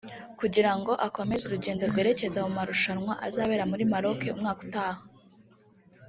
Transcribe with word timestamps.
kugira 0.39 0.71
ngo 0.77 0.91
akomeze 1.07 1.43
urugendo 1.45 1.83
rwerekeza 1.91 2.37
mu 2.45 2.51
marushanwa 2.57 3.13
azabera 3.27 3.63
muri 3.71 3.83
Maroke 3.93 4.33
umwaka 4.35 4.61
utaha 4.65 5.01